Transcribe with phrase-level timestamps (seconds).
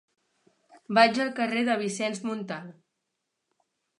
[0.97, 2.73] Vaig al carrer de Vicenç Montal.